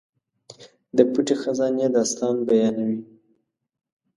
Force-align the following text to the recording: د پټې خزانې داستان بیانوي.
د 0.97 0.99
پټې 1.11 1.35
خزانې 1.41 1.87
داستان 1.95 2.35
بیانوي. 2.47 2.99